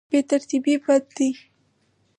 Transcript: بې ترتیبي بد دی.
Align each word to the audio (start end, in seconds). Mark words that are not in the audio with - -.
بې 0.09 0.19
ترتیبي 0.29 0.75
بد 0.83 1.03
دی. 1.15 1.29